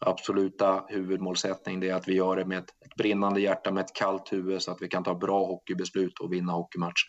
[0.00, 3.94] absoluta huvudmålsättning det är att vi gör det med ett, ett brinnande hjärta, med ett
[3.94, 7.08] kallt huvud så att vi kan ta bra hockeybeslut och vinna hockeymatcher.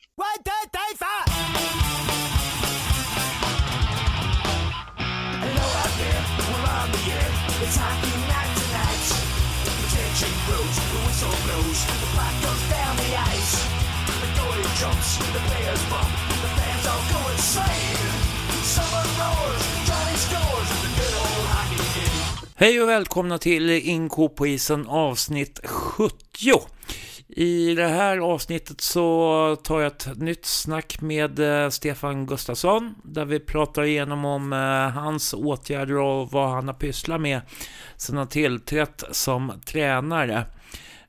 [15.20, 16.29] The players bump,
[22.62, 26.15] Hej och välkomna till Inko på isen avsnitt 70.
[27.28, 33.25] I det här avsnittet så tar jag ett nytt snack med eh, Stefan Gustafsson där
[33.25, 37.42] vi pratar igenom om eh, hans åtgärder och vad han har pysslat med
[37.97, 40.45] sedan han tillträtt som tränare.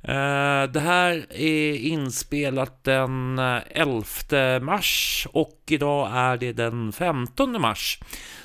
[0.02, 7.60] Eh, det här är inspelat den eh, 11 mars och idag är det den 15
[7.60, 8.00] mars.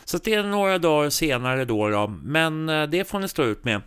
[0.06, 3.64] Så det är några dagar senare då, då, men eh, det får ni stå ut
[3.64, 3.82] med.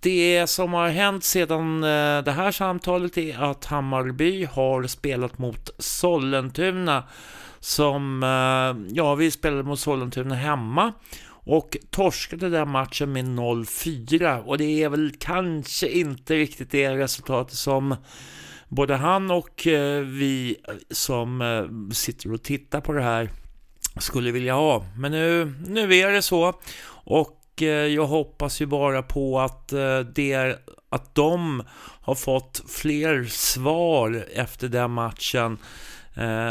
[0.00, 1.80] Det som har hänt sedan
[2.24, 7.04] det här samtalet är att Hammarby har spelat mot Sollentuna
[7.60, 8.22] som,
[8.90, 10.92] ja vi spelade mot Sollentuna hemma
[11.48, 17.56] och torskade den matchen med 0-4 och det är väl kanske inte riktigt det resultatet
[17.56, 17.96] som
[18.68, 20.56] både han och eh, vi
[20.90, 23.30] som eh, sitter och tittar på det här
[24.00, 24.84] skulle vilja ha.
[24.96, 26.60] Men nu, nu är det så.
[26.90, 29.68] Och eh, jag hoppas ju bara på att,
[30.14, 31.62] det är att de
[32.00, 35.58] har fått fler svar efter den matchen.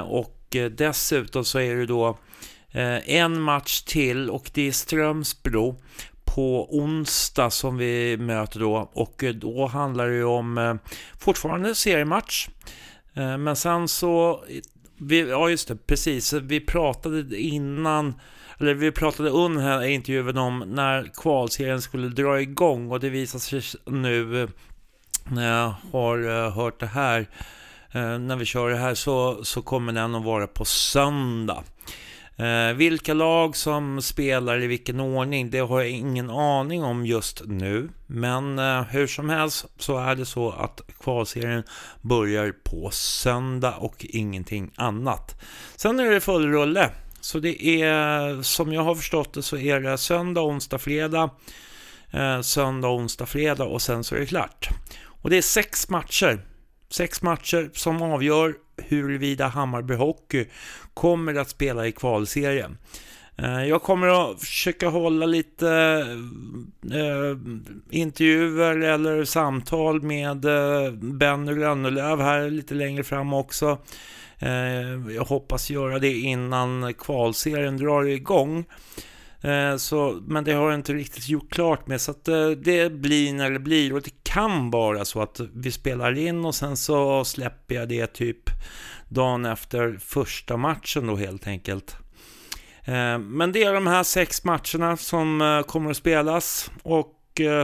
[0.06, 2.17] Och dessutom så är det då
[2.72, 5.76] Eh, en match till och det är Strömsbro
[6.26, 10.76] på onsdag som vi möter då och eh, då handlar det ju om eh,
[11.20, 12.48] fortfarande seriematch.
[13.14, 14.44] Men sen så
[15.00, 16.34] vi, ja, just det, precis.
[16.34, 18.14] Vi pratade innan,
[18.60, 23.40] eller vi pratade under här intervjun om när kvalserien skulle dra igång och det visar
[23.40, 24.48] sig nu
[25.23, 27.28] när jag har hört det här,
[28.18, 31.64] när vi kör det här så, så kommer den att vara på söndag.
[32.39, 37.42] Eh, vilka lag som spelar i vilken ordning, det har jag ingen aning om just
[37.45, 37.89] nu.
[38.08, 41.64] Men eh, hur som helst så är det så att kvalserien
[42.02, 45.42] börjar på söndag och ingenting annat.
[45.75, 46.89] Sen är det full rulle.
[47.21, 51.30] Så det är, som jag har förstått det, så är det söndag, onsdag, fredag.
[52.11, 54.69] Eh, söndag, onsdag, fredag och sen så är det klart.
[55.05, 56.45] Och det är sex matcher.
[56.89, 60.45] Sex matcher som avgör huruvida Hammarby Hockey
[60.93, 62.77] kommer att spela i kvalserien.
[63.38, 65.70] Eh, jag kommer att försöka hålla lite
[66.83, 67.37] eh,
[67.89, 73.77] intervjuer eller samtal med eh, Benny Rönnelöv här lite längre fram också.
[74.39, 78.60] Eh, jag hoppas göra det innan kvalserien drar igång.
[78.60, 78.64] Eh,
[79.42, 82.92] Eh, så, men det har jag inte riktigt gjort klart med, så att eh, det
[82.92, 83.93] blir när det blir.
[83.93, 88.08] Och det kan vara så att vi spelar in och sen så släpper jag det
[88.08, 88.49] typ
[89.09, 91.98] dagen efter första matchen då helt enkelt.
[92.83, 97.14] Eh, men det är de här sex matcherna som kommer att spelas och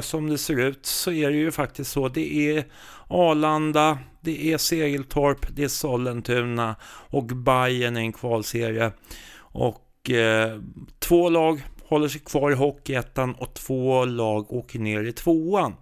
[0.02, 2.08] som det ser ut så är det ju faktiskt så.
[2.08, 2.66] Det är
[3.08, 6.76] Arlanda, det är Segeltorp, det är Sollentuna
[7.10, 8.92] och Bayern i en kvalserie.
[9.36, 10.60] Och eh,
[11.00, 15.76] två lag håller sig kvar i Hockeyettan och två lag åker ner i tvåan.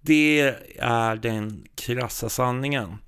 [0.00, 2.98] Det är den krassa sanningen.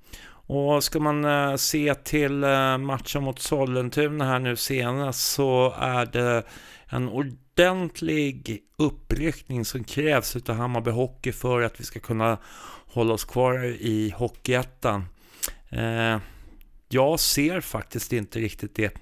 [0.47, 6.05] Och ska man eh, se till eh, matchen mot Sollentuna här nu senast så är
[6.05, 6.43] det
[6.87, 12.37] en ordentlig uppryckning som krävs utav Hammarby Hockey för att vi ska kunna
[12.87, 15.05] hålla oss kvar i Hockeyettan.
[15.69, 16.17] Eh,
[16.89, 18.93] jag ser faktiskt inte riktigt det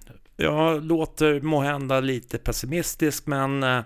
[0.43, 3.81] jag låter måhända lite pessimistisk, men eh,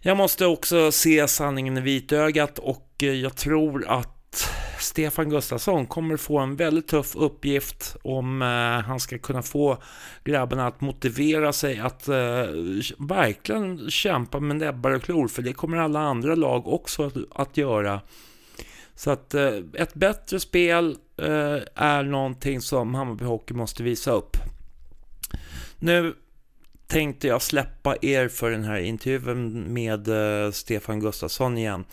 [0.00, 4.48] jag måste också se sanningen i vitögat och eh, jag tror att
[4.80, 8.48] Stefan Gustafsson kommer få en väldigt tuff uppgift om eh,
[8.86, 9.78] han ska kunna få
[10.24, 12.08] grabbarna att motivera sig att
[12.98, 18.00] verkligen kämpa med näbbar och klor, för det kommer alla andra lag också att göra.
[18.94, 19.34] Så att
[19.74, 20.96] ett bättre spel
[21.74, 24.36] är någonting som Hammarby Hockey måste visa upp.
[25.78, 26.14] Nu
[26.86, 31.84] tänkte jag släppa er för den här intervjun med eh, Stefan Gustafsson igen.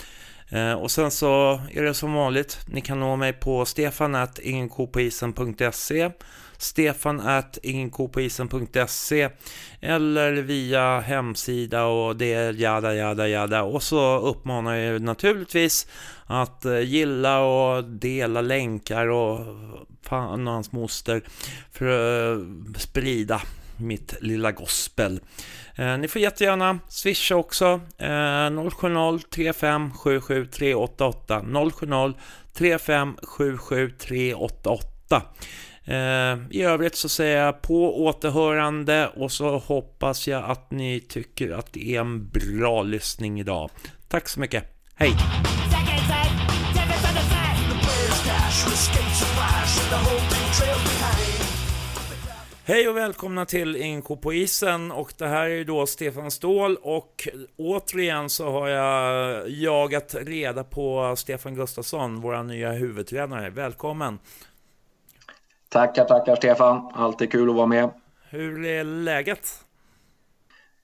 [0.49, 6.11] Eh, och sen så är det som vanligt, ni kan nå mig på stefanat.ingenkopoisen.se
[6.57, 9.29] stefanat.ingenkopoisen.se
[9.81, 15.87] eller via hemsida och det är jada jada jada och så uppmanar jag naturligtvis
[16.25, 19.39] att eh, gilla och dela länkar och
[20.01, 21.23] fan och hans moster
[21.71, 22.41] för att
[22.81, 23.41] sprida
[23.77, 25.19] mitt lilla gospel.
[25.75, 27.81] Eh, ni får jättegärna swisha också.
[27.97, 28.07] Eh,
[28.49, 31.41] 070-3577 388
[31.73, 32.13] 070
[32.53, 35.21] 35 77 388
[36.49, 41.73] i övrigt så säger jag på återhörande och så hoppas jag att ni tycker att
[41.73, 43.69] det är en bra lyssning idag.
[44.07, 44.63] Tack så mycket.
[44.95, 45.15] Hej!
[52.65, 57.27] Hej och välkomna till Inko på isen och det här är då Stefan Ståhl och
[57.57, 63.49] återigen så har jag jagat reda på Stefan Gustafsson, vår nya huvudtränare.
[63.49, 64.19] Välkommen!
[65.69, 66.91] Tackar, tackar Stefan.
[66.95, 67.89] Alltid kul att vara med.
[68.29, 69.65] Hur är läget?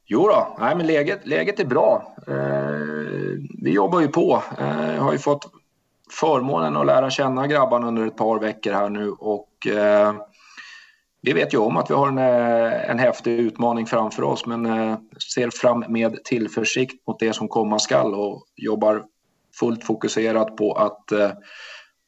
[0.05, 2.15] Jo då, nej, men läget, läget är bra.
[2.27, 2.33] Eh,
[3.61, 4.43] vi jobbar ju på.
[4.59, 5.51] Eh, har ju fått
[6.11, 10.13] förmånen att lära känna grabbarna under ett par veckor här nu och eh,
[11.21, 14.65] vi vet ju om att vi har en, eh, en häftig utmaning framför oss men
[14.65, 14.97] eh,
[15.33, 19.03] ser fram med tillförsikt mot det som komma skall och jobbar
[19.59, 21.31] fullt fokuserat på att eh,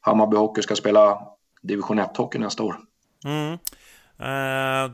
[0.00, 1.18] Hammarby Hockey ska spela
[1.62, 2.76] division 1-hockey nästa år.
[3.24, 3.58] Mm.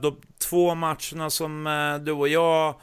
[0.02, 1.64] De två matcherna som
[2.04, 2.74] du och jag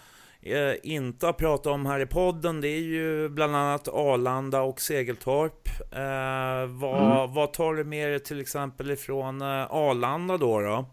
[0.84, 5.70] inte har pratat om här i podden, det är ju bland annat Arlanda och Segeltorp.
[6.68, 7.34] Vad, mm.
[7.34, 10.60] vad tar du med dig till exempel ifrån Arlanda då?
[10.60, 10.86] då?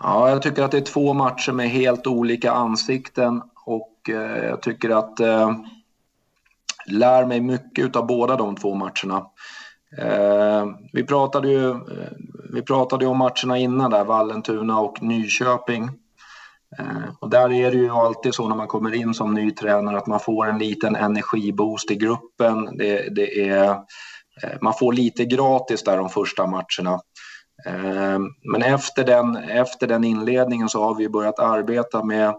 [0.00, 4.62] Ja, jag tycker att det är två matcher med helt olika ansikten och eh, jag
[4.62, 5.52] tycker att eh,
[6.86, 9.26] lär mig mycket av båda de två matcherna.
[9.98, 12.12] Eh, vi, pratade ju, eh,
[12.52, 15.90] vi pratade ju om matcherna innan där, Vallentuna och Nyköping.
[16.78, 19.98] Eh, och där är det ju alltid så när man kommer in som ny tränare
[19.98, 22.76] att man får en liten energiboost i gruppen.
[22.76, 23.70] Det, det är,
[24.42, 27.00] eh, man får lite gratis där de första matcherna.
[27.66, 32.34] Ehm, men efter den, efter den inledningen så har vi börjat arbeta med,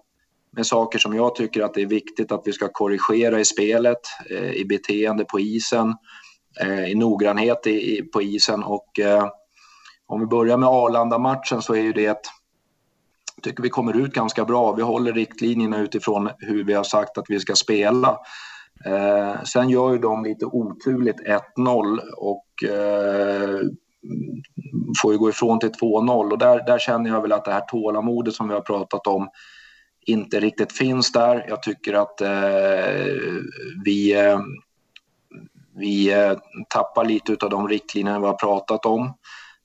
[0.51, 4.01] med saker som jag tycker att det är viktigt att vi ska korrigera i spelet,
[4.29, 5.95] eh, i beteende på isen
[6.61, 8.63] eh, i noggrannhet i, på isen.
[8.63, 9.27] Och eh,
[10.07, 12.25] om vi börjar med Arlanda-matchen så är ju det ett
[13.41, 14.71] tycker vi kommer ut ganska bra.
[14.71, 18.19] Vi håller riktlinjerna utifrån hur vi har sagt att vi ska spela.
[18.85, 21.19] Eh, sen gör ju de lite oturligt
[21.57, 23.59] 1-0 och eh,
[25.01, 27.61] får ju gå ifrån till 2-0 och där, där känner jag väl att det här
[27.61, 29.29] tålamodet som vi har pratat om
[30.05, 31.45] inte riktigt finns där.
[31.47, 32.29] Jag tycker att eh,
[33.85, 34.39] vi eh,
[35.79, 36.33] vi eh,
[36.69, 39.13] tappar lite av de riktlinjer vi har pratat om.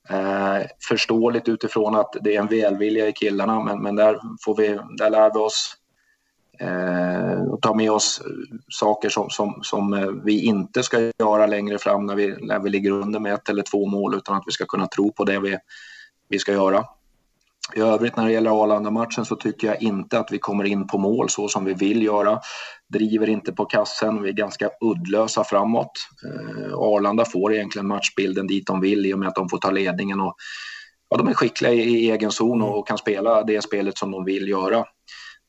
[0.09, 4.79] Eh, förståeligt utifrån att det är en välvilja i killarna men, men där, får vi,
[4.97, 5.73] där lär vi oss
[6.59, 8.21] eh, och ta med oss
[8.69, 12.69] saker som, som, som eh, vi inte ska göra längre fram när vi, när vi
[12.69, 15.39] ligger under med ett eller två mål utan att vi ska kunna tro på det
[15.39, 15.57] vi,
[16.29, 16.85] vi ska göra.
[17.75, 20.97] I övrigt när det gäller Arlanda-matchen så tycker jag inte att vi kommer in på
[20.97, 22.39] mål så som vi vill göra.
[22.93, 25.91] Driver inte på kassen, vi är ganska uddlösa framåt.
[26.25, 29.71] Eh, Arlanda får egentligen matchbilden dit de vill i och med att de får ta
[29.71, 30.21] ledningen.
[30.21, 30.35] Och,
[31.09, 34.47] ja, de är skickliga i egen zon och kan spela det spelet som de vill
[34.47, 34.85] göra.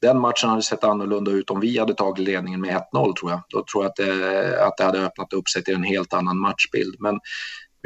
[0.02, 3.42] Den matchen hade sett annorlunda ut om vi hade tagit ledningen med 1-0 tror jag.
[3.48, 6.38] Då tror jag att det, att det hade öppnat upp sig till en helt annan
[6.38, 6.96] matchbild.
[6.98, 7.20] Men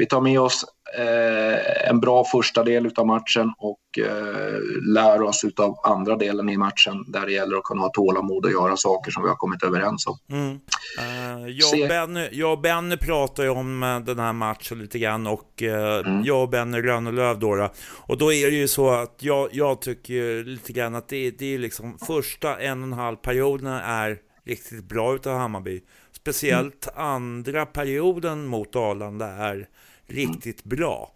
[0.01, 0.65] vi tar med oss
[0.97, 4.59] eh, en bra första del av matchen och eh,
[4.93, 8.51] lär oss av andra delen i matchen där det gäller att kunna ha tålamod och
[8.51, 10.17] göra saker som vi har kommit överens om.
[10.29, 10.49] Mm.
[10.51, 14.99] Uh, jag, och Benny, jag och Benny pratar ju om uh, den här matchen lite
[14.99, 16.23] grann och uh, mm.
[16.23, 19.81] jag och Benny Rönnelöv då, då, Och då är det ju så att jag, jag
[19.81, 24.17] tycker lite grann att det, det är liksom första en och en halv perioden är
[24.45, 25.81] riktigt bra utav Hammarby.
[26.21, 27.05] Speciellt mm.
[27.05, 29.67] andra perioden mot Arlanda är
[30.07, 31.11] riktigt bra.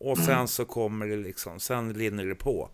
[0.00, 0.46] Och sen mm.
[0.46, 2.68] så kommer det liksom, sen linner det på.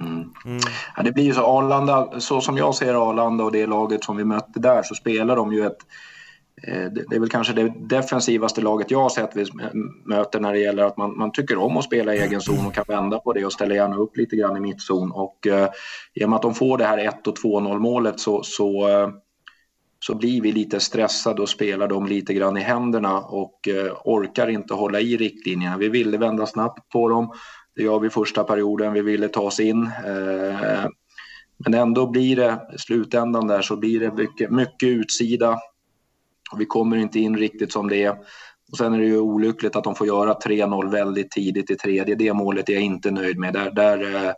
[0.00, 0.32] Mm.
[0.44, 0.60] Mm.
[0.96, 4.16] Ja, det blir ju så Arlanda, så som jag ser Arlanda och det laget som
[4.16, 5.78] vi mötte där så spelar de ju ett
[6.66, 9.46] eh, det är väl kanske det defensivaste laget jag har sett vi
[10.04, 12.74] möter när det gäller att man, man tycker om att spela i egen zon och
[12.74, 15.12] kan vända på det och ställa gärna upp lite grann i mittzon.
[15.12, 15.68] Och eh,
[16.14, 19.08] i och med att de får det här 1 och 2-0 målet så, så eh,
[20.00, 24.48] så blir vi lite stressade och spelar dem lite grann i händerna och eh, orkar
[24.48, 25.76] inte hålla i riktlinjerna.
[25.76, 27.32] Vi ville vända snabbt på dem.
[27.76, 28.92] Det gör vi första perioden.
[28.92, 29.82] Vi ville ta oss in.
[30.06, 30.86] Eh,
[31.64, 35.58] men ändå blir det, i slutändan där så blir det mycket, mycket utsida.
[36.58, 38.16] Vi kommer inte in riktigt som det är.
[38.70, 42.14] Och sen är det ju olyckligt att de får göra 3-0 väldigt tidigt i tredje.
[42.14, 43.52] Det målet är jag inte nöjd med.
[43.52, 44.32] Där, där, eh,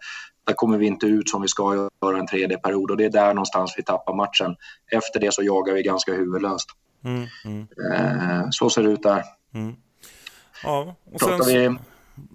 [0.50, 3.10] där kommer vi inte ut som vi ska göra en tredje period och det är
[3.10, 4.56] där någonstans vi tappar matchen.
[4.92, 6.70] Efter det så jagar vi ganska huvudlöst.
[7.04, 7.66] Mm, mm.
[7.92, 9.24] Eh, så ser det ut där.
[9.54, 9.74] Mm.
[10.62, 11.76] Ja, och sen vi,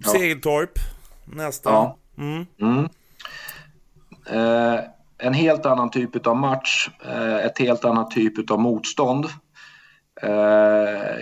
[0.02, 0.10] ja.
[0.10, 0.78] Segeltorp
[1.24, 1.70] nästa.
[1.70, 1.96] Ja.
[2.18, 2.46] Mm.
[2.60, 2.88] Mm.
[4.30, 4.80] Eh,
[5.18, 9.26] en helt annan typ av match, eh, ett helt annat typ av motstånd.
[10.22, 10.30] Eh,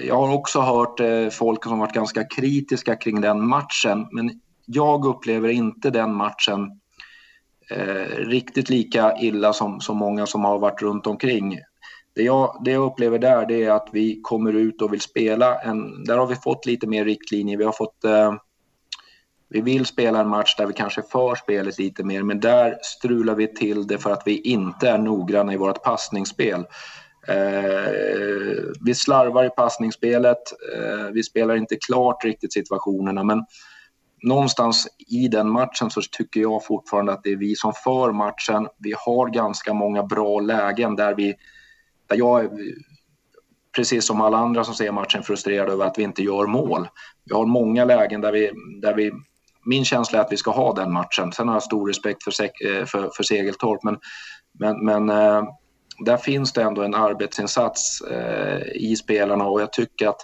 [0.06, 1.00] jag har också hört
[1.32, 6.80] folk som varit ganska kritiska kring den matchen, men jag upplever inte den matchen
[7.70, 11.58] Eh, riktigt lika illa som, som många som har varit runt omkring.
[12.14, 15.60] Det jag, det jag upplever där det är att vi kommer ut och vill spela.
[15.60, 17.58] En, där har vi fått lite mer riktlinjer.
[17.58, 18.34] Vi har fått eh,
[19.48, 23.34] vi vill spela en match där vi kanske för spelet lite mer, men där strular
[23.34, 26.64] vi till det för att vi inte är noggranna i vårt passningsspel.
[27.28, 30.42] Eh, vi slarvar i passningsspelet,
[30.76, 33.44] eh, vi spelar inte klart riktigt situationerna, men
[34.24, 38.68] någonstans i den matchen så tycker jag fortfarande att det är vi som för matchen.
[38.78, 41.34] Vi har ganska många bra lägen där vi,
[42.08, 42.50] där jag
[43.76, 46.88] precis som alla andra som ser matchen frustrerad över att vi inte gör mål.
[47.24, 48.50] Vi har många lägen där vi,
[48.82, 49.12] där vi
[49.64, 51.32] min känsla är att vi ska ha den matchen.
[51.32, 53.98] Sen har jag stor respekt för, eh, för, för Segeltorp, men,
[54.58, 55.44] men, men äh,
[56.04, 60.20] där finns det ändå en arbetsinsats äh, i spelarna och jag tycker att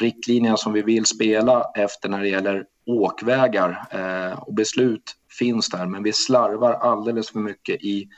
[0.00, 5.86] riktlinjerna som vi vill spela efter när det gäller åkvägar äh, och beslut finns där,
[5.86, 8.08] men vi slarvar alldeles för mycket i,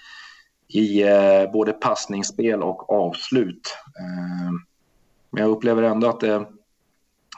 [0.68, 1.04] i
[1.52, 3.76] både passningsspel och avslut.
[5.30, 6.36] Men jag upplever ändå att, det,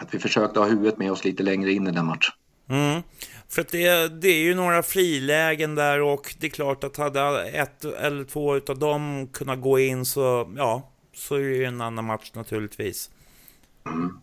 [0.01, 2.33] att vi försökte ha huvudet med oss lite längre in i den matchen.
[2.69, 3.03] Mm.
[3.49, 7.49] För att det, det är ju några frilägen där och det är klart att hade
[7.49, 11.81] ett eller två utav dem kunnat gå in så, ja, så är det ju en
[11.81, 13.11] annan match naturligtvis.
[13.87, 14.21] Mm.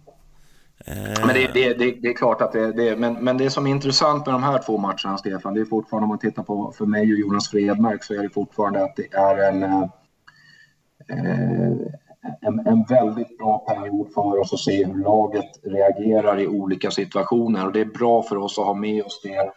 [0.87, 3.71] Men det, det, det, det, är klart att det, det men, men det som är
[3.71, 6.85] intressant med de här två matcherna, Stefan, det är fortfarande om man tittar på för
[6.85, 9.83] mig och Jonas Fredmark så är det fortfarande att det är en, eh,
[12.41, 17.65] en, en, väldigt bra period för oss att se hur laget reagerar i olika situationer.
[17.65, 19.51] Och det är bra för oss att ha med oss det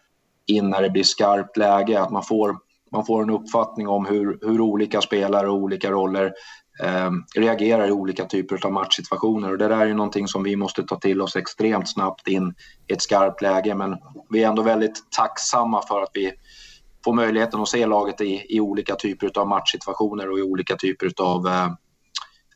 [0.46, 2.56] in när det blir skarpt läge, att man får,
[2.90, 6.32] man får en uppfattning om hur, hur olika spelare och olika roller
[6.80, 9.52] eh, reagerar i olika typer av matchsituationer.
[9.52, 12.54] Och det där är ju någonting som vi måste ta till oss extremt snabbt in
[12.86, 13.74] i ett skarpt läge.
[13.74, 13.96] Men
[14.30, 16.32] vi är ändå väldigt tacksamma för att vi
[17.04, 21.12] får möjligheten att se laget i, i olika typer av matchsituationer och i olika typer
[21.18, 21.68] av eh,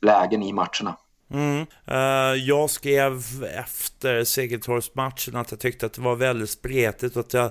[0.00, 0.96] lägen i matcherna.
[1.32, 1.66] Mm.
[1.90, 3.22] Uh, jag skrev
[3.58, 7.50] efter Segeltorpsmatchen att jag tyckte att det var väldigt spretigt och att jag,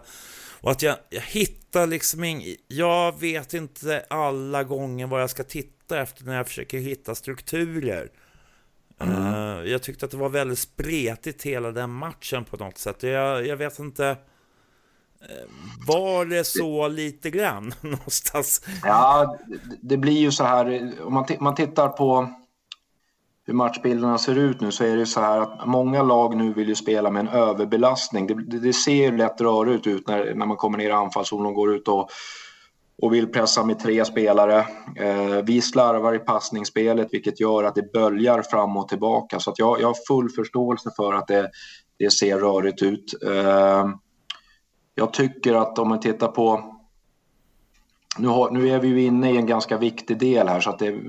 [0.62, 5.44] och att jag, jag hittar liksom ing, Jag vet inte alla gånger vad jag ska
[5.44, 8.12] titta efter när jag försöker hitta strukturer.
[9.00, 9.34] Mm.
[9.34, 13.04] Uh, jag tyckte att det var väldigt spretigt hela den matchen på något sätt.
[13.04, 14.08] Jag, jag vet inte.
[15.22, 15.48] Eh,
[15.88, 18.62] var det så lite grann någonstans?
[18.84, 19.38] Ja,
[19.82, 20.94] det blir ju så här.
[21.02, 22.30] Om man, man tittar på
[23.46, 26.68] hur matchbilderna ser ut nu så är det så här att många lag nu vill
[26.68, 28.28] ju spela med en överbelastning.
[28.28, 31.54] Det, det, det ser lätt rörigt ut när, när man kommer ner i anfallszon och
[31.54, 32.10] går ut och,
[33.02, 34.60] och vill pressa med tre spelare.
[34.96, 39.40] Eh, vi slarvar i passningsspelet vilket gör att det böljar fram och tillbaka.
[39.40, 41.50] Så att jag, jag har full förståelse för att det,
[42.00, 43.14] det ser rörigt ut.
[43.26, 43.90] Eh,
[44.96, 46.78] jag tycker att om man tittar på
[48.18, 50.80] nu, har, nu är vi ju inne i en ganska viktig del här så att
[50.80, 51.02] det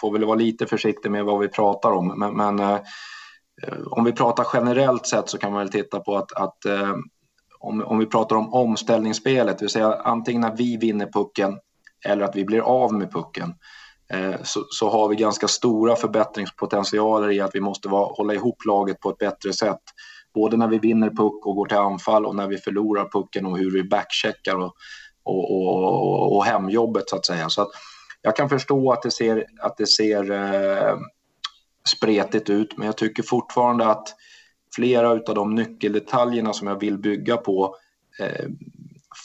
[0.00, 2.18] får väl vara lite försiktig med vad vi pratar om.
[2.18, 2.80] Men, men eh,
[3.86, 6.96] om vi pratar generellt sett så kan man väl titta på att, att eh,
[7.62, 11.58] om, om vi pratar om omställningsspelet, det vill säga antingen när vi vinner pucken
[12.04, 13.54] eller att vi blir av med pucken,
[14.12, 18.64] eh, så, så, har vi ganska stora förbättringspotentialer i att vi måste vara, hålla ihop
[18.66, 19.82] laget på ett bättre sätt.
[20.34, 23.58] Både när vi vinner puck och går till anfall och när vi förlorar pucken och
[23.58, 24.76] hur vi backcheckar och
[25.24, 27.48] och, och, och hemjobbet så att säga.
[27.48, 27.68] Så att
[28.22, 30.96] jag kan förstå att det ser, att det ser eh,
[31.96, 34.08] spretigt ut, men jag tycker fortfarande att
[34.74, 37.76] flera av de nyckeldetaljerna som jag vill bygga på
[38.18, 38.46] eh,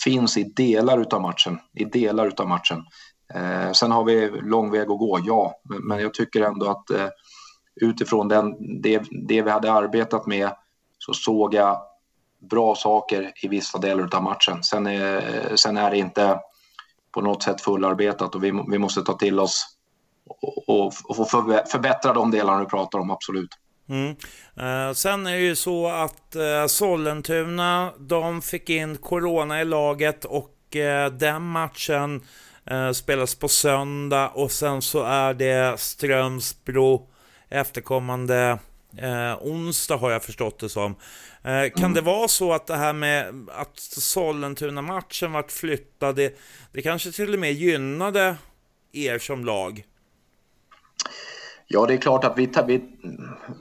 [0.03, 1.59] finns i delar av matchen.
[1.73, 2.83] I delar utav matchen.
[3.33, 6.89] Eh, sen har vi lång väg att gå, ja, men, men jag tycker ändå att
[6.89, 7.07] eh,
[7.75, 10.49] utifrån den, det, det vi hade arbetat med
[10.99, 11.81] så såg jag
[12.39, 14.63] bra saker i vissa delar av matchen.
[14.63, 16.39] Sen är, sen är det inte
[17.11, 19.77] på något sätt fullarbetat och vi, vi måste ta till oss
[20.27, 21.29] och, och, och
[21.71, 23.49] förbättra de delarna du pratar om, absolut.
[23.89, 24.15] Mm.
[24.55, 30.25] Eh, sen är det ju så att eh, Sollentuna, de fick in Corona i laget
[30.25, 32.21] och eh, den matchen
[32.65, 37.09] eh, spelas på söndag och sen så är det Strömsbro
[37.49, 38.59] efterkommande
[38.97, 40.95] eh, onsdag har jag förstått det som.
[41.43, 41.93] Eh, kan mm.
[41.93, 46.39] det vara så att det här med att Sollentuna-matchen vart flyttad, det,
[46.71, 48.35] det kanske till och med gynnade
[48.91, 49.83] er som lag?
[51.69, 52.81] Ja, det är klart att vi, vi,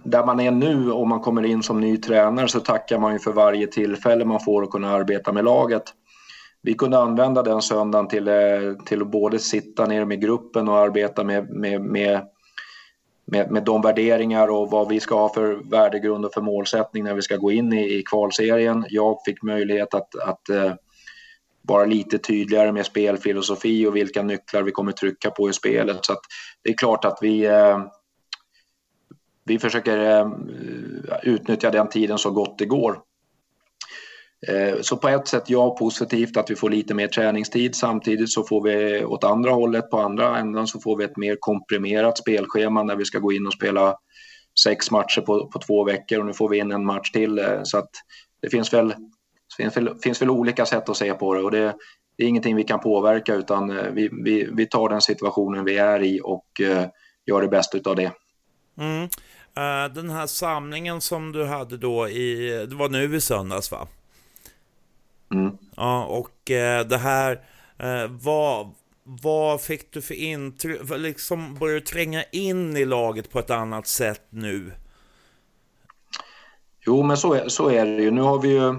[0.04, 3.18] där man är nu och man kommer in som ny tränare så tackar man ju
[3.18, 5.82] för varje tillfälle man får att kunna arbeta med laget.
[6.62, 8.34] vi kunde använda den söndagen till, eh,
[8.84, 12.20] till att både sitta ner med gruppen och arbeta med, med, med,
[13.24, 17.14] med, med de värderingar och vad vi ska ha för värdegrund och för målsättning när
[17.14, 18.84] vi ska gå in i, i kvalserien.
[18.88, 20.72] Jag fick möjlighet att, att eh,
[21.62, 26.04] vara lite tydligare med spelfilosofi och vilka nycklar vi kommer trycka på i spelet.
[26.04, 26.14] Så
[26.62, 27.78] det är klart att vi, eh,
[29.46, 30.28] vi försöker eh,
[31.22, 32.98] utnyttja den tiden så gott det går.
[34.48, 37.74] Eh, så på ett sätt ja, positivt att vi får lite mer träningstid.
[37.74, 41.36] Samtidigt så får vi åt andra hållet, på andra änden så får vi ett mer
[41.40, 43.96] komprimerat spelschema när vi ska gå in och spela
[44.64, 47.38] sex matcher på, på två veckor och nu får vi in en match till.
[47.38, 47.90] Eh, så att
[48.42, 48.94] det finns väl
[49.56, 51.74] finns väl, finns väl olika sätt att se på det och det,
[52.18, 56.02] det är ingenting vi kan påverka utan vi, vi, vi tar den situationen vi är
[56.02, 56.46] i och
[57.26, 58.12] gör det bästa av det.
[58.78, 59.08] Mm.
[59.58, 63.88] Uh, den här samlingen som du hade då i, det var nu i söndags va?
[65.34, 65.58] Mm.
[65.76, 67.40] Ja, och uh, det här,
[68.08, 68.70] vad,
[69.02, 70.80] vad fick du för intryck?
[70.96, 74.72] Liksom börjar du tränga in i laget på ett annat sätt nu?
[76.86, 78.10] Jo, men så är, så är det ju.
[78.10, 78.74] Nu har vi ju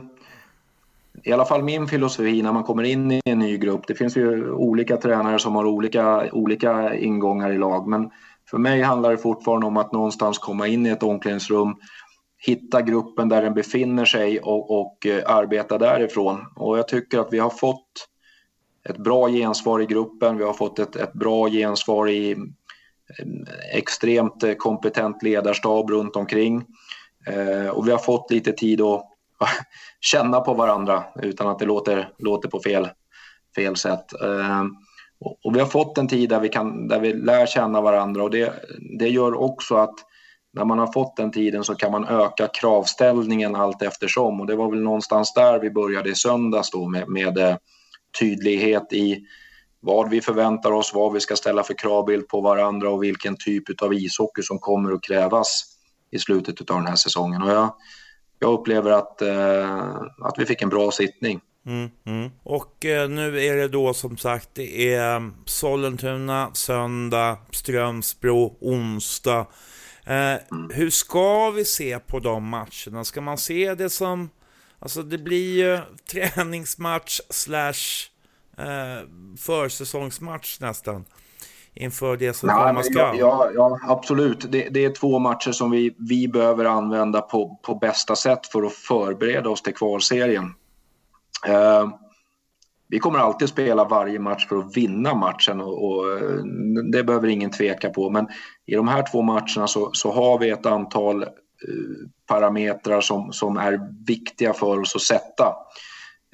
[1.23, 3.87] i alla fall min filosofi när man kommer in i en ny grupp.
[3.87, 7.87] Det finns ju olika tränare som har olika, olika ingångar i lag.
[7.87, 8.11] Men
[8.49, 11.75] för mig handlar det fortfarande om att någonstans komma in i ett omklädningsrum,
[12.37, 16.45] hitta gruppen där den befinner sig och, och eh, arbeta därifrån.
[16.55, 18.07] Och jag tycker att vi har fått
[18.89, 20.37] ett bra gensvar i gruppen.
[20.37, 22.37] Vi har fått ett, ett bra gensvar i eh,
[23.73, 26.65] extremt eh, kompetent ledarstab runt omkring.
[27.73, 29.03] Och vi har fått lite tid att
[29.99, 32.89] känna på varandra utan att det låter, låter på fel,
[33.55, 34.21] fel sätt.
[34.23, 34.65] Eh,
[35.19, 38.29] och vi har fått en tid där vi, kan, där vi lär känna varandra och
[38.29, 38.53] det,
[38.99, 39.95] det gör också att
[40.53, 44.55] när man har fått den tiden så kan man öka kravställningen allt eftersom och det
[44.55, 47.55] var väl någonstans där vi började i söndags då med, med eh,
[48.19, 49.25] tydlighet i
[49.79, 53.81] vad vi förväntar oss, vad vi ska ställa för kravbild på varandra och vilken typ
[53.81, 55.63] av ishockey som kommer att krävas
[56.11, 57.41] i slutet av den här säsongen.
[57.41, 57.73] Och jag,
[58.39, 61.41] jag upplever att, eh, att vi fick en bra sittning.
[61.67, 62.31] Mm, mm.
[62.43, 69.45] Och eh, nu är det då som sagt, det är Sollentuna söndag, Strömsbro onsdag.
[70.05, 70.35] Eh.
[70.71, 73.03] Hur ska vi se på de matcherna?
[73.03, 74.29] Ska man se det som,
[74.79, 75.79] alltså det blir ju
[76.11, 78.07] träningsmatch slash
[78.57, 81.05] eh, försäsongsmatch nästan
[81.73, 83.19] inför det som komma skall?
[83.19, 84.51] Ja, ja, absolut.
[84.51, 88.63] Det, det, är två matcher som vi, vi behöver använda på, på bästa sätt för
[88.63, 90.53] att förbereda oss till kvalserien.
[91.45, 91.89] Eh,
[92.89, 96.43] vi kommer alltid spela varje match för att vinna matchen och, och, eh,
[96.91, 98.09] det behöver ingen tveka på.
[98.09, 98.27] Men
[98.65, 101.29] i de här två matcherna så, så har vi ett antal eh,
[102.27, 105.55] parametrar som, som är viktiga för oss att sätta.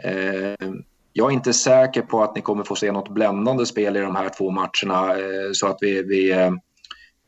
[0.03, 0.69] Eh,
[1.13, 4.15] jag är inte säker på att ni kommer få se något bländande spel i de
[4.15, 6.51] här två matcherna eh, så att vi, vi eh,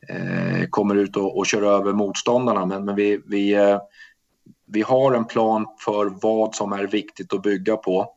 [0.09, 2.65] eh kommer ut och, och kör över motståndarna.
[2.65, 3.55] Men, men vi, vi,
[4.67, 8.15] vi har en plan för vad som är viktigt att bygga på.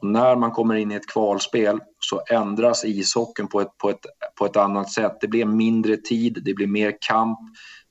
[0.00, 4.06] Och när man kommer in i ett kvalspel så ändras ishockeyn på ett, på, ett,
[4.38, 5.12] på ett annat sätt.
[5.20, 7.38] Det blir mindre tid, det blir mer kamp,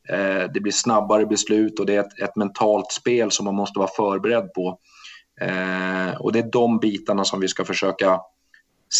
[0.10, 3.80] eh, det blir snabbare beslut och det är ett, ett mentalt spel som man måste
[3.80, 4.80] vara förberedd på.
[5.42, 8.22] Eh, och det är de bitarna som vi ska försöka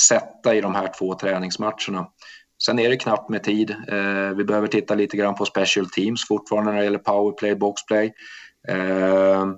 [0.10, 2.08] sätta i de här två träningsmatcherna.
[2.66, 3.72] Sen är det knappt med tid.
[3.88, 8.14] Eh, vi behöver titta lite grann på special teams fortfarande när det gäller powerplay, boxplay.
[8.68, 9.50] Eh,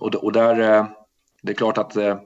[0.00, 0.86] och, och där, eh,
[1.42, 2.16] det är klart att eh,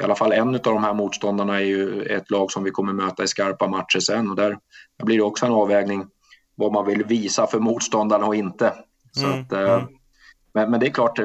[0.00, 2.92] i alla fall en av de här motståndarna är ju ett lag som vi kommer
[2.92, 4.58] möta i skarpa matcher sen och där,
[4.96, 6.06] där blir det också en avvägning
[6.54, 8.72] vad man vill visa för motståndarna och inte.
[9.12, 9.86] Så mm, att, eh, mm.
[10.52, 11.18] Men, men det är klart,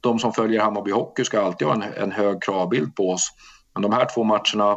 [0.00, 3.28] de som följer Hammarby Hockey ska alltid ha en, en hög kravbild på oss.
[3.74, 4.76] Men de här två matcherna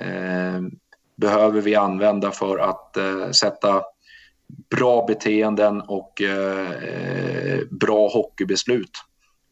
[0.00, 0.60] eh,
[1.16, 3.82] behöver vi använda för att eh, sätta
[4.70, 8.90] bra beteenden och eh, bra hockeybeslut.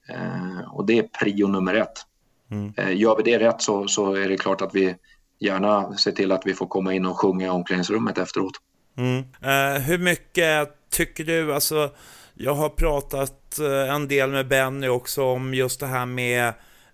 [0.08, 2.06] Eh, och det är prio nummer ett.
[2.50, 2.72] Mm.
[2.76, 4.96] Eh, gör vi det rätt så, så är det klart att vi
[5.40, 8.52] gärna ser till att vi får komma in och sjunga i omklädningsrummet efteråt.
[8.96, 9.18] Mm.
[9.18, 11.90] Uh, hur mycket tycker du, alltså
[12.34, 16.52] jag har pratat eh, en del med Benny också om just det här med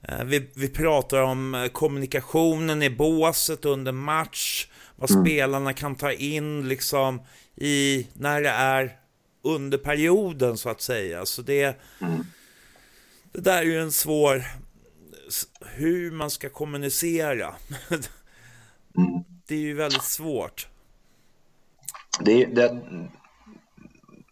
[0.08, 5.24] eh, vi, vi pratar om eh, kommunikationen i båset under match, vad mm.
[5.24, 7.22] spelarna kan ta in liksom
[7.60, 8.96] i när det är
[9.42, 11.26] under perioden så att säga.
[11.26, 12.24] Så det, mm.
[13.32, 14.44] det där är ju en svår,
[15.60, 17.54] hur man ska kommunicera.
[18.96, 19.24] Mm.
[19.46, 20.68] det är ju väldigt svårt.
[22.20, 22.80] Det, det,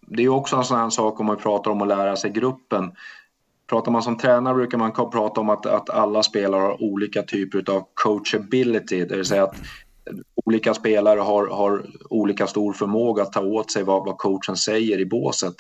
[0.01, 2.93] det är också en sån här sak om man pratar om att lära sig gruppen.
[3.69, 7.71] pratar man som tränare brukar man prata om att, att alla spelare har olika typer
[7.71, 9.57] av coachability, det vill säga att
[10.49, 15.01] olika spelare har, har olika stor förmåga att ta åt sig vad, vad coachen säger
[15.01, 15.55] i båset.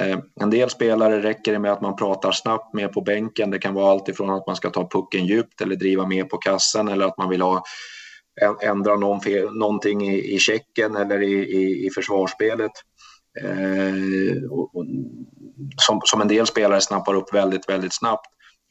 [0.00, 3.50] Eh, en del spelare räcker det med att man pratar snabbt med på bänken.
[3.50, 6.36] Det kan vara allt ifrån att man ska ta pucken djupt eller driva med på
[6.36, 7.62] kassen eller att man vill ha
[8.62, 12.72] ändra någon fel, någonting i, i checken eller i, i, i försvarsspelet.
[13.40, 14.84] Eh, och, och,
[15.76, 18.26] som, som en del spelare snappar upp väldigt, väldigt snabbt.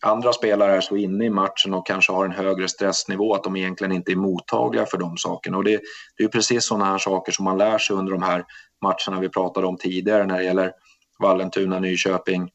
[0.06, 3.56] Andra spelare är så inne i matchen och kanske har en högre stressnivå att de
[3.56, 5.58] egentligen inte är mottagliga för de sakerna.
[5.58, 5.82] Och det,
[6.18, 8.46] det är precis sådana här saker som man lär sig under de här
[8.82, 10.72] matcherna vi pratade om tidigare när det gäller
[11.20, 12.52] Vallentuna, Nyköping,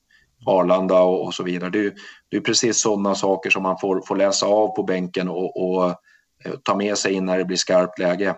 [0.47, 1.71] Arlanda och, och så vidare.
[1.71, 1.93] Det är,
[2.29, 5.89] det är precis sådana saker som man får, får läsa av på bänken och, och
[6.45, 8.29] eh, ta med sig in när det blir skarpt läge.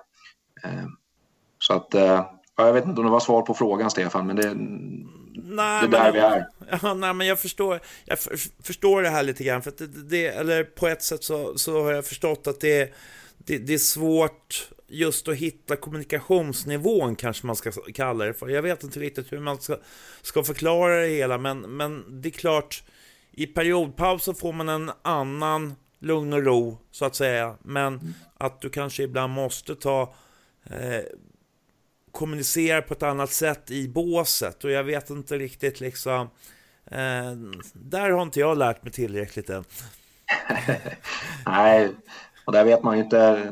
[0.64, 0.85] Eh,
[1.59, 2.25] så att, eh,
[2.57, 4.55] jag vet inte om det var svar på frågan Stefan, men det,
[5.35, 6.47] nej, det är där vi är.
[6.83, 8.18] Ja, nej, men jag förstår, jag
[8.62, 9.62] förstår det här lite grann.
[9.62, 12.94] För det, det, eller på ett sätt så, så har jag förstått att det,
[13.38, 18.48] det, det är svårt just att hitta kommunikationsnivån kanske man ska kalla det för.
[18.48, 19.77] Jag vet inte riktigt hur man ska,
[20.22, 22.83] ska förklara det hela, men, men det är klart,
[23.33, 27.57] i periodpausen får man en annan lugn och ro, så att säga.
[27.62, 28.14] Men mm.
[28.35, 30.14] att du kanske ibland måste ta
[30.70, 31.00] eh,
[32.14, 36.20] kommunicerar på ett annat sätt i båset och jag vet inte riktigt liksom
[36.90, 37.33] eh,
[37.72, 39.64] där har inte jag lärt mig tillräckligt än.
[41.46, 41.90] Nej,
[42.44, 43.48] och där vet man ju inte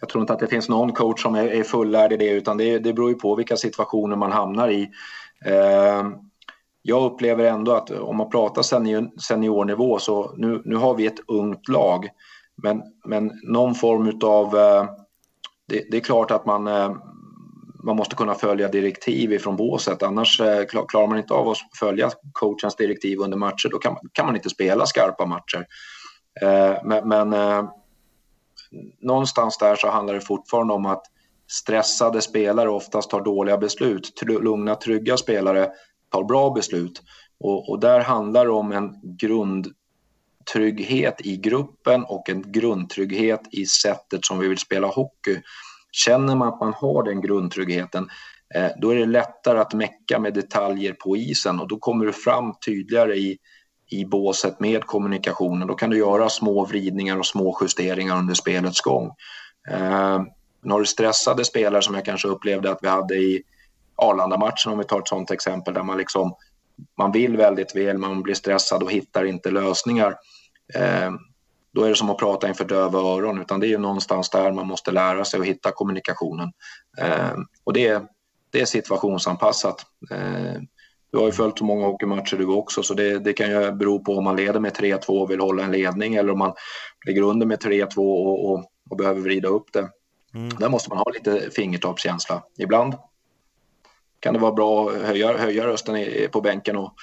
[0.00, 2.56] jag tror inte att det finns någon coach som är, är fullärd i det utan
[2.56, 4.90] det, det beror ju på vilka situationer man hamnar i.
[5.44, 6.08] Eh,
[6.82, 11.20] jag upplever ändå att om man pratar senior, seniornivå så nu, nu har vi ett
[11.28, 12.08] ungt lag
[12.62, 14.84] men, men någon form av eh,
[15.68, 16.96] det, det, är klart att man, eh,
[17.82, 22.10] man måste kunna följa direktiv ifrån båset annars eh, klarar man inte av att följa
[22.32, 25.66] coachens direktiv under matcher då kan, kan man inte spela skarpa matcher.
[26.42, 27.34] Eh, men, men
[29.00, 31.02] någonstans där så handlar det fortfarande om att
[31.52, 34.22] stressade spelare oftast tar dåliga beslut.
[34.22, 35.70] Lugna, trygga spelare
[36.10, 37.02] tar bra beslut.
[37.40, 44.24] Och, och där handlar det om en grundtrygghet i gruppen och en grundtrygghet i sättet
[44.24, 45.42] som vi vill spela hockey.
[45.92, 48.08] Känner man att man har den grundtryggheten
[48.54, 52.12] eh, då är det lättare att mecka med detaljer på isen och då kommer du
[52.12, 53.38] fram tydligare i
[53.92, 55.68] i båset med kommunikationen.
[55.68, 59.10] Då kan du göra små vridningar och små justeringar under spelets gång.
[59.70, 60.22] Eh,
[60.70, 63.42] har du stressade spelare som jag kanske upplevde att vi hade i
[63.96, 66.34] Arlanda-matchen om vi tar ett sånt exempel där man liksom
[66.98, 70.16] man vill väldigt väl, man blir stressad och hittar inte lösningar.
[70.74, 71.10] Eh,
[71.72, 74.52] då är det som att prata inför döva öron utan det är ju någonstans där
[74.52, 76.52] man måste lära sig att hitta kommunikationen.
[76.98, 77.32] Eh,
[77.64, 78.02] och det,
[78.50, 79.86] det är situationsanpassat.
[80.10, 80.60] Eh,
[81.12, 84.04] du har ju följt så många hockeymatcher du också så det, det kan ju bero
[84.04, 86.52] på om man leder med 3-2 och vill hålla en ledning eller om man
[87.06, 89.88] ligger under med 3-2 och, och, och, behöver vrida upp det.
[90.34, 90.48] Mm.
[90.48, 92.42] Där måste man ha lite fingertoppskänsla.
[92.58, 92.94] Ibland
[94.20, 96.94] kan det vara bra att höja, höja rösten i, på bänken och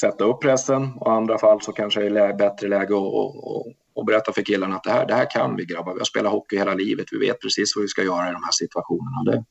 [0.00, 3.56] sätta upp pressen och i andra fall så kanske det är bättre läge att och,
[3.56, 5.92] och, och berätta för killarna att det här, det här kan vi grabbar.
[5.92, 7.06] Vi har spelat hockey hela livet.
[7.10, 9.22] Vi vet precis vad vi ska göra i de här situationerna.
[9.24, 9.44] Det,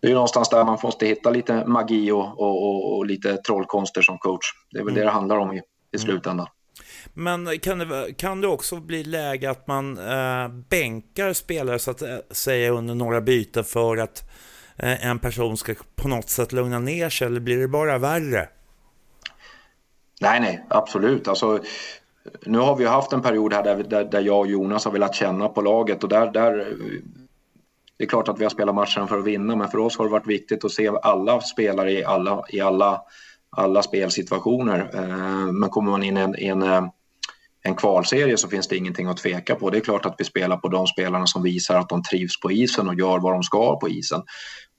[0.00, 4.18] det är någonstans där man måste hitta lite magi och, och, och lite trollkonster som
[4.18, 4.46] coach.
[4.70, 5.00] Det är väl mm.
[5.00, 5.60] det det handlar om i, i
[5.96, 6.06] mm.
[6.06, 6.46] slutändan.
[7.14, 12.02] Men kan det, kan det också bli läge att man äh, bänkar spelare så att
[12.02, 14.30] äh, säga under några byten för att
[14.76, 18.48] äh, en person ska på något sätt lugna ner sig eller blir det bara värre?
[20.20, 21.28] Nej, nej, absolut.
[21.28, 21.60] Alltså,
[22.46, 25.14] nu har vi haft en period här där, där, där jag och Jonas har velat
[25.14, 26.76] känna på laget och där, där eh,
[27.98, 30.04] det är klart att vi har spelat matchen för att vinna, men för oss har
[30.04, 33.02] det varit viktigt att se alla spelare i alla, i alla,
[33.50, 34.90] alla spelsituationer.
[34.94, 36.86] Eh, men kommer man in i en, en, eh,
[37.66, 39.70] en kvalserie så finns det ingenting att tveka på.
[39.70, 42.52] Det är klart att vi spelar på de spelarna som visar att de trivs på
[42.52, 44.22] isen och gör vad de ska på isen.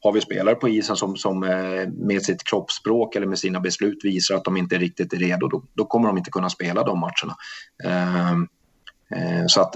[0.04, 3.98] Har vi spelare på isen som, som eh, med sitt kroppsspråk eller med sina beslut
[4.04, 7.00] visar att de inte riktigt är redo, då, då kommer de inte kunna spela de
[7.00, 7.36] matcherna.
[7.84, 8.48] Ehm,
[9.16, 9.76] eh, så att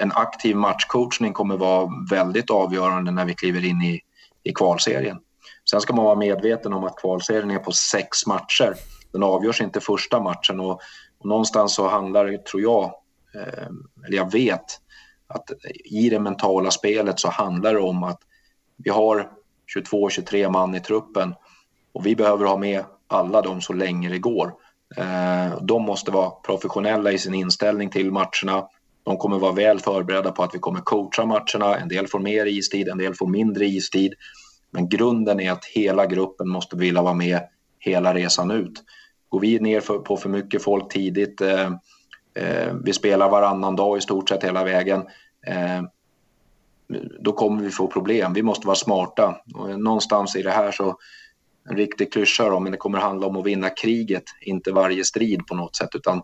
[0.00, 4.00] en aktiv matchcoachning kommer vara väldigt avgörande när vi kliver in i,
[4.42, 5.18] i kvalserien.
[5.70, 8.74] Sen ska man vara medveten om att kvalserien är på sex matcher.
[9.12, 10.80] Den avgörs inte första matchen och,
[11.24, 12.94] och någonstans så handlar det, tror jag,
[13.34, 14.64] ehm, eller jag vet,
[15.26, 15.50] att
[15.84, 18.18] i det mentala spelet så handlar det om att
[18.76, 19.30] vi har
[19.74, 21.34] 22-23 man i truppen
[21.92, 24.52] och vi behöver ha med alla dem så länge det går.
[24.96, 28.68] Ehm, de måste vara professionella i sin inställning till matcherna.
[29.04, 31.76] De kommer vara väl förberedda på att vi kommer coacha matcherna.
[31.76, 34.14] En del får mer istid, en del får mindre istid.
[34.70, 37.40] Men grunden är att hela gruppen måste vilja vara med
[37.78, 38.82] hela resan ut
[39.34, 41.66] går vi ner för, på för mycket folk tidigt, eh,
[42.34, 45.00] eh, vi spelar varannan dag i stort sett hela vägen,
[45.46, 45.82] eh,
[47.20, 48.32] då kommer vi få problem.
[48.32, 49.36] Vi måste vara smarta.
[49.54, 50.96] Och någonstans i det här så,
[51.70, 55.46] en riktig klyscha då, men det kommer handla om att vinna kriget, inte varje strid
[55.46, 56.16] på något sätt, utan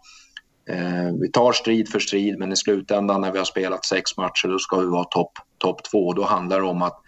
[0.71, 4.49] eh, vi tar strid för strid, men i slutändan när vi har spelat sex matcher,
[4.49, 6.13] då ska vi vara topp top två.
[6.13, 7.01] Då handlar det om att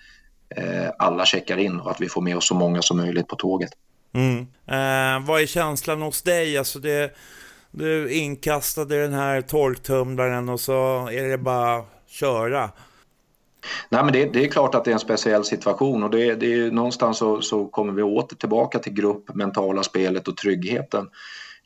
[0.57, 3.37] eh, alla checkar in och att vi får med oss så många som möjligt på
[3.37, 3.71] tåget.
[4.15, 4.41] Mm.
[4.67, 6.59] Eh, vad är känslan hos dig?
[6.59, 7.17] Alltså det,
[7.71, 12.71] du inkastade den här torktumlaren och så är det bara köra.
[13.89, 16.55] Nej, men det, det, är klart att det är en speciell situation och det, det
[16.55, 21.09] är någonstans så, så, kommer vi åter tillbaka till grupp, mentala spelet och tryggheten.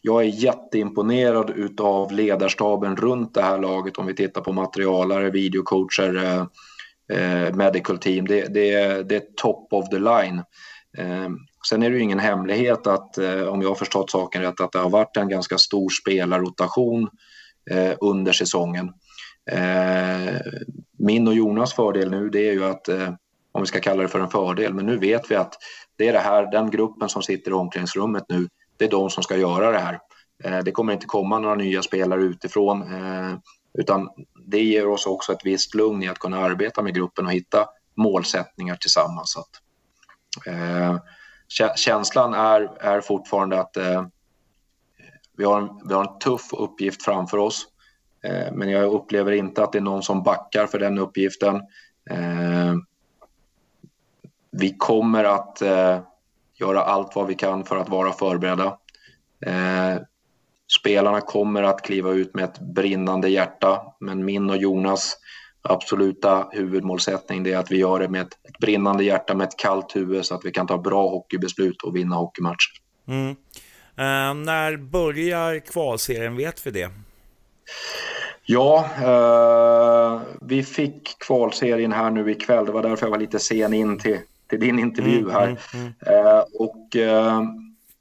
[0.03, 6.17] Jag är jätteimponerad utav ledarstaben runt det här laget om vi tittar på materialare, videocoacher,
[6.25, 6.47] eh,
[7.19, 8.27] eh, medical team.
[8.27, 10.43] Det, det, det, är top of the line.
[10.99, 14.61] Ehm, sen är det ju ingen hemlighet att, eh, om jag har förstått saken rätt,
[14.61, 17.09] att det har varit en ganska stor spelarrotation
[17.71, 18.93] eh, under säsongen.
[19.51, 20.35] Ehm,
[20.99, 23.11] min och Jonas fördel nu det är ju att, eh,
[23.53, 25.55] om vi ska kalla det för en fördel, men nu vet vi att
[25.97, 29.23] det är det här, den gruppen som sitter i omklädningsrummet nu, det är de som
[29.23, 29.99] ska göra det här.
[30.45, 32.85] Ehm, det kommer inte komma några nya spelare utifrån,
[33.79, 34.09] utan
[34.47, 37.67] det ger oss också ett visst lugn i att kunna arbeta med gruppen och hitta
[37.97, 39.33] målsättningar tillsammans.
[39.33, 39.51] Så att,
[40.47, 40.97] Eh,
[41.77, 44.07] känslan är, är fortfarande att eh,
[45.37, 47.67] vi, har en, vi har en tuff uppgift framför oss.
[48.25, 51.57] Eh, men jag upplever inte att det är någon som backar för den uppgiften.
[52.11, 52.75] Eh,
[54.51, 56.01] vi kommer att eh,
[56.55, 58.79] göra allt vad vi kan för att vara förberedda.
[59.41, 60.03] Eh,
[60.81, 65.17] spelarna kommer att kliva ut med ett brinnande hjärta, men min och Jonas
[65.71, 69.97] absoluta huvudmålsättning är att vi gör det med ett, ett, brinnande hjärta med ett kallt
[69.97, 72.73] huvud så att vi kan ta bra hockeybeslut och vinna hockeymatcher.
[73.09, 73.29] Mm.
[73.99, 76.37] Uh, när börjar kvalserien?
[76.37, 76.91] Vet vi det?
[78.49, 82.67] Ja, eh, vi fick kvalserien här nu ikväll.
[82.67, 84.19] Det var därför jag var lite sen in till,
[84.51, 85.47] till din intervju mm, här.
[85.47, 86.45] Mm, mm, mm.
[86.59, 87.43] och eh,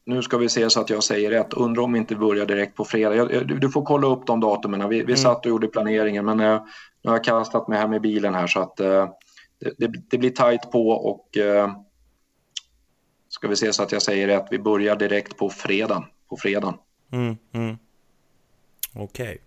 [0.06, 1.54] nu ska vi se så att jag säger rätt.
[1.54, 3.44] Undrar om vi inte börjar direkt på fredag.
[3.44, 4.89] Du, får kolla upp de datumen.
[4.89, 5.18] Vi, vi mm.
[5.18, 6.62] satt och gjorde planeringen men eh,
[7.04, 9.10] nu har jag kastat mig här med bilen här så att eh,
[9.78, 11.72] det, det, blir tajt på och eh,
[13.30, 14.48] ska vi se så att jag säger rätt.
[14.52, 16.08] Vi börjar direkt på fredag.
[16.30, 16.76] På fredagen.
[17.12, 17.38] Mm,
[18.94, 19.26] Okej.
[19.26, 19.38] Okay.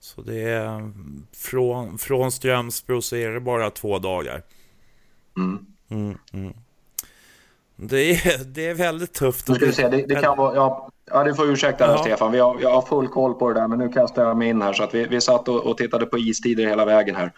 [0.00, 0.92] Så det är
[1.32, 4.42] från, från Strömsbro så är det bara två dagar.
[5.36, 6.54] Mm.
[7.80, 9.48] Det, är, det är väldigt tufft.
[9.48, 11.98] Nu se, det, det kan vara, ja, ja, du får ursäkta ja.
[11.98, 12.32] Stefan.
[12.32, 14.62] Vi har, jag har full koll på det där, men nu kastar jag mig in
[14.62, 14.72] här.
[14.72, 17.32] Så att vi, vi satt och, och tittade på istider hela vägen här.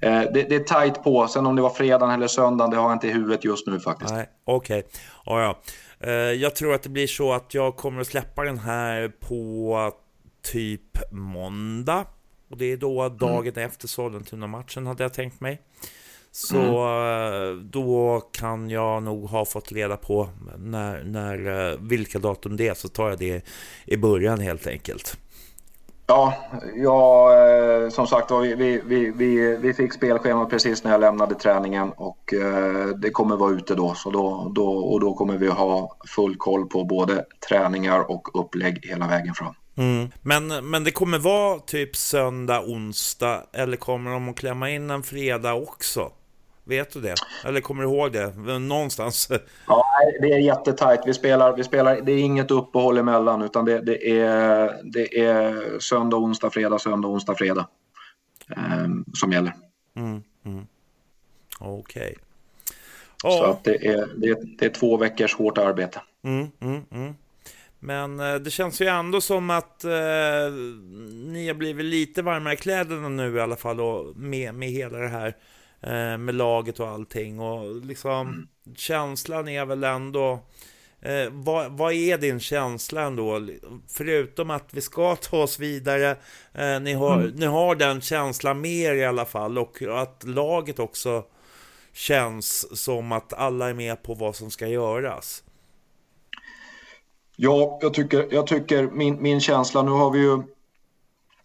[0.00, 1.28] Eh, det, det, är tajt på.
[1.28, 3.80] Sen om det var fredagen eller söndagen, det har jag inte i huvudet just nu
[3.80, 4.14] faktiskt.
[4.44, 4.78] okej.
[4.78, 4.82] Okay.
[5.24, 5.58] Ja, ja.
[6.00, 9.92] Eh, jag tror att det blir så att jag kommer att släppa den här på
[10.52, 12.04] typ måndag.
[12.50, 13.18] Och det är då mm.
[13.18, 13.66] dagen mm.
[13.66, 15.62] efter Sollentuna-matchen hade jag tänkt mig.
[16.38, 17.70] Så mm.
[17.70, 22.74] då kan jag nog ha fått reda på när, när, eh, vilka datum det är
[22.74, 23.44] så tar jag det
[23.84, 25.16] i början helt enkelt.
[26.06, 26.34] Ja,
[26.74, 31.92] ja eh, som sagt vi, vi, vi, vi fick spelschema precis när jag lämnade träningen
[31.96, 33.94] och eh, det kommer vara ute då.
[33.94, 38.86] Så då, då, och då kommer vi ha full koll på både träningar och upplägg
[38.86, 39.54] hela vägen fram.
[39.76, 40.10] Mm.
[40.22, 45.02] Men, men det kommer vara typ söndag, onsdag eller kommer de att klämma in en
[45.02, 46.10] fredag också?
[46.68, 47.14] Vet du det?
[47.44, 48.58] Eller kommer du ihåg det?
[48.58, 49.28] Någonstans?
[49.66, 49.84] Ja,
[50.20, 51.00] det är jättetajt.
[51.06, 55.78] Vi spelar, vi spelar, det är inget uppehåll emellan utan det, det, är, det är
[55.78, 57.68] söndag, onsdag, fredag, söndag, onsdag, fredag
[58.56, 59.52] eh, som gäller.
[59.96, 60.66] Mm, mm.
[61.58, 62.16] Okej.
[63.24, 63.38] Okay.
[63.38, 66.00] Så att det, är, det, det, är två veckors hårt arbete.
[66.24, 67.14] Mm, mm, mm.
[67.78, 69.90] Men eh, det känns ju ändå som att eh,
[71.24, 74.98] ni har blivit lite varmare i kläderna nu i alla fall och med, med hela
[74.98, 75.36] det här
[76.18, 78.48] med laget och allting och liksom mm.
[78.76, 80.40] känslan är väl ändå
[81.00, 83.46] eh, vad, vad, är din känsla ändå?
[83.88, 86.16] Förutom att vi ska ta oss vidare,
[86.52, 87.30] eh, ni, har, mm.
[87.30, 91.24] ni har den känslan mer i alla fall och att laget också
[91.92, 95.42] känns som att alla är med på vad som ska göras.
[97.36, 100.42] Ja, jag tycker, jag tycker min, min känsla, nu har vi ju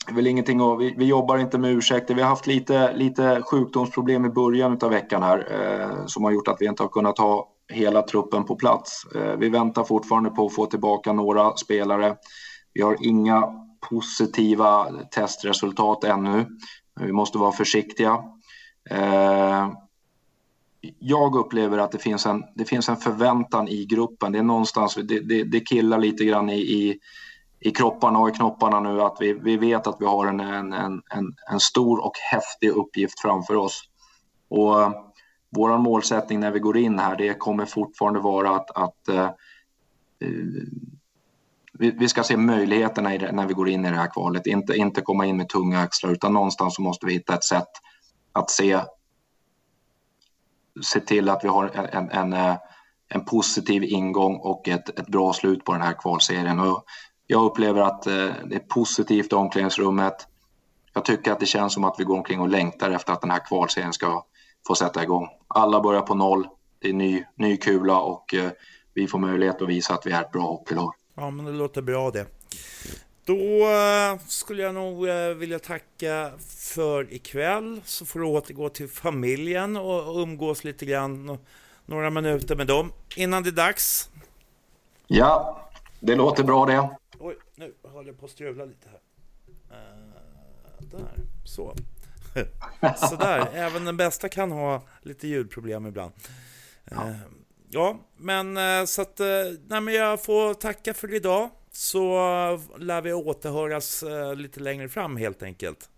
[0.10, 2.16] väl ingenting att, vi, vi jobbar inte med ursäkter.
[2.16, 6.48] Vi har haft lite, lite sjukdomsproblem i början av veckan här eh, som har gjort
[6.48, 9.06] att vi inte har kunnat ha hela truppen på plats.
[9.16, 12.16] Eh, vi väntar fortfarande på att få tillbaka några spelare.
[12.74, 13.44] Vi har inga
[13.90, 16.46] positiva testresultat ännu.
[17.00, 18.24] Vi måste vara försiktiga.
[18.90, 19.70] Eh,
[21.00, 24.32] jag upplever att det finns, en, det finns en förväntan i gruppen.
[24.32, 27.00] Det är någonstans, det, det, det killar lite grann i, i,
[27.62, 30.74] i kropparna och i knopparna nu att vi, vi vet att vi har en, en,
[30.74, 33.84] en, en stor och häftig uppgift framför oss.
[34.50, 34.92] Och eh,
[35.50, 39.30] vår målsättning när vi går in här, det kommer fortfarande vara att, att uh,
[41.74, 44.74] vi, vi, ska se möjligheterna det, när vi går in i det här kvalet, inte,
[44.76, 47.70] inte komma in med tunga axlar utan någonstans så måste vi hitta ett sätt
[48.34, 48.82] att se,
[50.84, 52.58] se till att vi har en, en, en,
[53.08, 56.60] en positiv ingång och ett, ett bra slut på den här kvalserien.
[56.60, 56.86] Och
[57.32, 58.14] jag upplever att eh,
[58.46, 60.28] det är positivt i omklädningsrummet.
[60.94, 63.32] Jag tycker att det känns som att vi går omkring och längtar efter att den
[63.32, 64.26] här kvalserien ska
[64.68, 65.28] få sätta igång.
[65.48, 66.48] Alla börjar på noll.
[66.80, 68.52] Det är ny, ny kula och eh,
[68.94, 70.94] vi får möjlighet att visa att vi är ett bra hockeylag.
[71.16, 72.26] Ja, men det låter bra det.
[73.26, 73.34] Då
[73.70, 75.06] eh, skulle jag nog
[75.38, 76.32] vilja tacka
[76.72, 77.82] för ikväll.
[77.86, 81.38] Så får du återgå till familjen och umgås lite grann.
[81.86, 84.10] Några minuter med dem innan det är dags.
[85.08, 85.62] Ja,
[86.00, 87.01] det låter bra det.
[87.62, 89.00] Nu håller jag på att strula lite här.
[89.78, 91.74] Uh, där, så.
[93.10, 96.12] Sådär, även den bästa kan ha lite ljudproblem ibland.
[96.92, 96.96] Ja.
[96.96, 97.16] Uh,
[97.70, 99.20] ja, men uh, så att,
[99.68, 101.50] nej men jag får tacka för idag.
[101.72, 102.16] Så
[102.78, 104.04] lär vi återhöras
[104.36, 105.90] lite längre fram helt enkelt.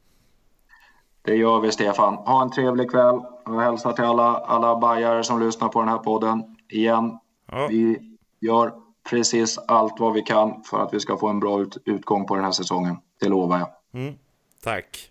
[1.21, 2.13] Det gör vi Stefan.
[2.13, 5.97] Ha en trevlig kväll och hälsa till alla, alla bajare som lyssnar på den här
[5.97, 6.55] podden.
[6.69, 7.19] Igen,
[7.51, 7.67] ja.
[7.67, 7.99] vi
[8.39, 12.25] gör precis allt vad vi kan för att vi ska få en bra ut utgång
[12.25, 12.97] på den här säsongen.
[13.19, 14.01] Det lovar jag.
[14.01, 14.15] Mm.
[14.63, 15.09] Tack.